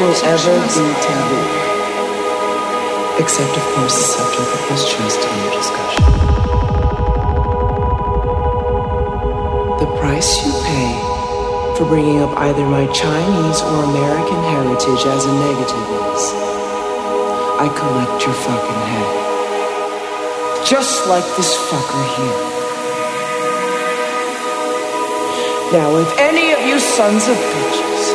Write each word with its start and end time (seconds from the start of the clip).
will 0.00 0.16
ever 0.24 0.56
be 0.72 0.86
taboo. 1.04 1.44
Except, 3.20 3.52
of 3.52 3.64
course, 3.76 3.92
the 4.00 4.08
subject 4.16 4.48
that 4.48 4.64
was 4.72 4.82
chosen 4.88 5.20
in 5.28 5.48
discussion. 5.52 6.08
The 9.76 9.88
price 10.00 10.40
you 10.40 10.52
pay 10.64 10.92
for 11.76 11.84
bringing 11.84 12.24
up 12.24 12.32
either 12.48 12.64
my 12.64 12.88
Chinese 12.96 13.60
or 13.60 13.84
American 13.92 14.40
heritage 14.48 15.04
as 15.04 15.28
a 15.28 15.34
negative 15.36 15.86
is 16.16 16.22
I 17.60 17.68
collect 17.76 18.24
your 18.24 18.36
fucking 18.40 18.82
head. 18.88 19.12
Just 20.64 21.06
like 21.12 21.28
this 21.36 21.52
fucker 21.68 22.04
here. 22.16 22.40
Now, 25.76 25.94
if 26.00 26.08
any 26.16 26.52
of 26.52 26.60
you 26.64 26.78
sons 26.80 27.28
of 27.28 27.36
bitches 27.36 28.09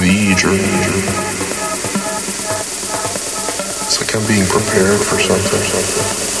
the 0.00 0.34
dream. 0.36 0.60
It's 3.84 4.00
like 4.00 4.14
I'm 4.14 4.26
being 4.28 4.46
prepared 4.46 5.00
for 5.00 5.18
something. 5.18 5.60
something. 5.60 6.37